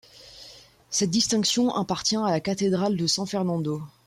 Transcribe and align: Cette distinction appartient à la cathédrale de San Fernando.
Cette 0.89 1.11
distinction 1.11 1.69
appartient 1.75 2.15
à 2.17 2.31
la 2.31 2.39
cathédrale 2.39 2.97
de 2.97 3.05
San 3.05 3.27
Fernando. 3.27 3.83